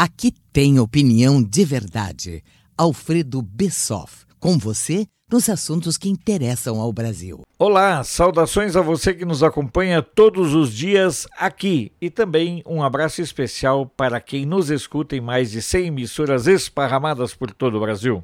[0.00, 2.44] Aqui tem opinião de verdade.
[2.76, 7.40] Alfredo Bessoff, com você nos assuntos que interessam ao Brasil.
[7.58, 13.20] Olá, saudações a você que nos acompanha todos os dias aqui e também um abraço
[13.20, 18.22] especial para quem nos escuta em mais de 100 emissoras esparramadas por todo o Brasil.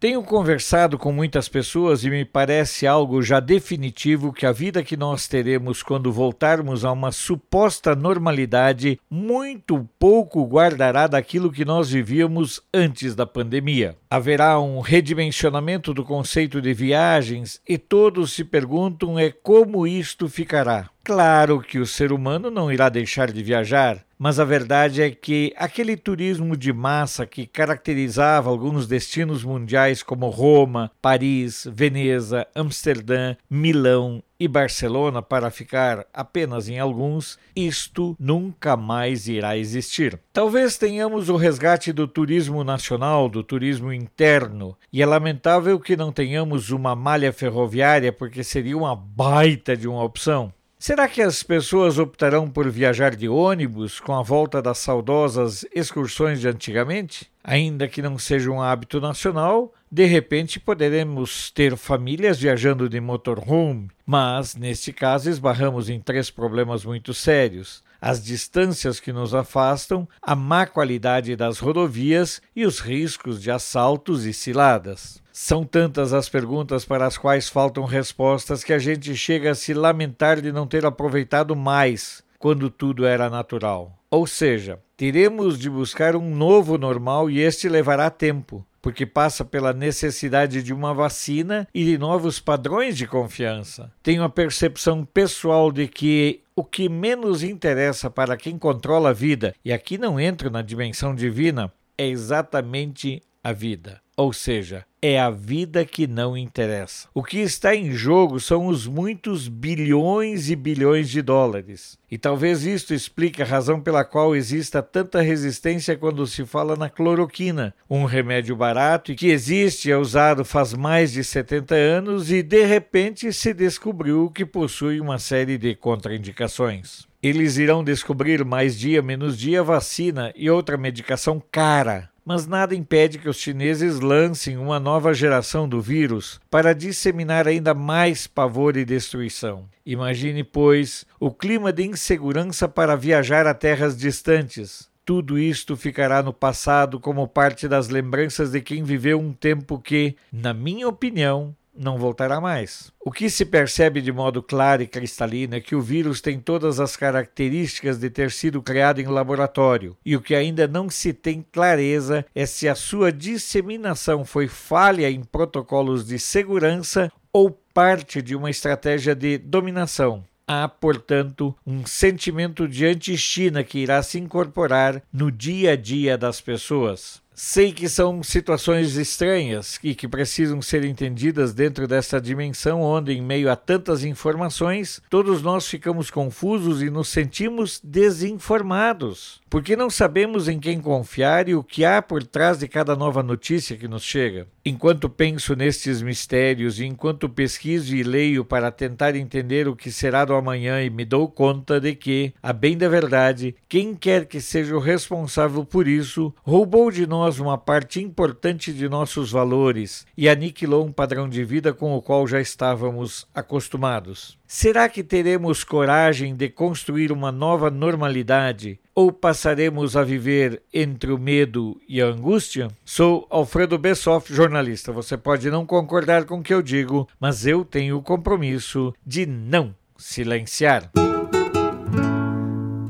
[0.00, 4.96] Tenho conversado com muitas pessoas e me parece algo já definitivo que a vida que
[4.96, 12.62] nós teremos quando voltarmos a uma suposta normalidade muito pouco guardará daquilo que nós vivíamos
[12.72, 13.94] antes da pandemia.
[14.08, 20.88] Haverá um redimensionamento do conceito de viagens e todos se perguntam é como isto ficará.
[21.02, 25.50] Claro que o ser humano não irá deixar de viajar, mas a verdade é que
[25.56, 34.22] aquele turismo de massa que caracterizava alguns destinos mundiais como Roma, Paris, Veneza, Amsterdã, Milão
[34.38, 40.20] e Barcelona, para ficar apenas em alguns, isto nunca mais irá existir.
[40.34, 46.12] Talvez tenhamos o resgate do turismo nacional, do turismo interno, e é lamentável que não
[46.12, 50.52] tenhamos uma malha ferroviária, porque seria uma baita de uma opção.
[50.82, 56.40] Será que as pessoas optarão por viajar de ônibus com a volta das saudosas excursões
[56.40, 57.30] de antigamente?
[57.44, 63.90] Ainda que não seja um hábito nacional, de repente poderemos ter famílias viajando de motorhome,
[64.06, 70.34] mas neste caso esbarramos em três problemas muito sérios: as distâncias que nos afastam, a
[70.34, 75.20] má qualidade das rodovias e os riscos de assaltos e ciladas.
[75.32, 79.72] São tantas as perguntas para as quais faltam respostas que a gente chega a se
[79.72, 83.98] lamentar de não ter aproveitado mais quando tudo era natural.
[84.10, 89.72] Ou seja, teremos de buscar um novo normal e este levará tempo, porque passa pela
[89.72, 93.92] necessidade de uma vacina e de novos padrões de confiança.
[94.02, 99.54] Tenho a percepção pessoal de que o que menos interessa para quem controla a vida,
[99.64, 104.00] e aqui não entro na dimensão divina, é exatamente a vida.
[104.16, 107.08] Ou seja, é a vida que não interessa.
[107.14, 111.98] O que está em jogo são os muitos bilhões e bilhões de dólares.
[112.10, 116.90] E talvez isto explique a razão pela qual exista tanta resistência quando se fala na
[116.90, 122.42] cloroquina, um remédio barato e que existe é usado faz mais de 70 anos e
[122.42, 127.08] de repente se descobriu que possui uma série de contraindicações.
[127.22, 133.18] Eles irão descobrir mais dia menos dia vacina e outra medicação cara mas nada impede
[133.18, 138.84] que os chineses lancem uma nova geração do vírus para disseminar ainda mais pavor e
[138.84, 139.68] destruição.
[139.84, 144.88] Imagine, pois, o clima de insegurança para viajar a terras distantes.
[145.04, 150.14] Tudo isto ficará no passado como parte das lembranças de quem viveu um tempo que,
[150.32, 152.92] na minha opinião, não voltará mais.
[153.00, 156.78] O que se percebe de modo claro e cristalino é que o vírus tem todas
[156.78, 161.44] as características de ter sido criado em laboratório, e o que ainda não se tem
[161.50, 168.36] clareza é se a sua disseminação foi falha em protocolos de segurança ou parte de
[168.36, 170.22] uma estratégia de dominação.
[170.46, 176.40] Há, portanto, um sentimento de anti-China que irá se incorporar no dia a dia das
[176.40, 177.22] pessoas.
[177.42, 183.22] Sei que são situações estranhas e que precisam ser entendidas dentro dessa dimensão onde, em
[183.22, 190.48] meio a tantas informações, todos nós ficamos confusos e nos sentimos desinformados, porque não sabemos
[190.48, 194.02] em quem confiar e o que há por trás de cada nova notícia que nos
[194.02, 194.46] chega.
[194.62, 200.22] Enquanto penso nestes mistérios e enquanto pesquiso e leio para tentar entender o que será
[200.22, 204.38] do amanhã e me dou conta de que, a bem da verdade, quem quer que
[204.38, 210.28] seja o responsável por isso roubou de nós uma parte importante de nossos valores e
[210.28, 214.38] aniquilou um padrão de vida com o qual já estávamos acostumados.
[214.46, 221.18] Será que teremos coragem de construir uma nova normalidade ou passaremos a viver entre o
[221.18, 222.68] medo e a angústia?
[222.84, 224.92] Sou Alfredo Bessoff, jornalista.
[224.92, 229.24] Você pode não concordar com o que eu digo, mas eu tenho o compromisso de
[229.24, 230.90] não silenciar.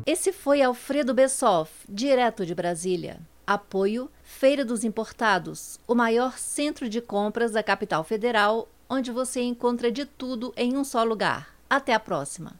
[0.05, 3.21] Esse foi Alfredo Bessoff, direto de Brasília.
[3.47, 9.93] Apoio Feira dos Importados, o maior centro de compras da capital federal, onde você encontra
[9.93, 11.55] de tudo em um só lugar.
[11.69, 12.57] Até a próxima!